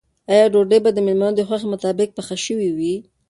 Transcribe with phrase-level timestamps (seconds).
[0.31, 2.93] آیا ډوډۍ به د مېلمنو د خوښې مطابق پخه شوې وي؟